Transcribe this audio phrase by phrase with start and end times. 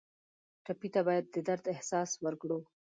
[0.65, 2.59] ټپي ته باید د درد احساس درکړو.